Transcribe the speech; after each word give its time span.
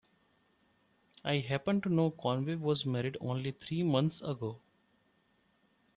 I 1.23 1.37
happen 1.41 1.79
to 1.81 1.89
know 1.89 2.09
Conway 2.09 2.55
was 2.55 2.87
married 2.87 3.17
only 3.21 3.51
three 3.51 3.83
months 3.83 4.19
ago. 4.23 4.57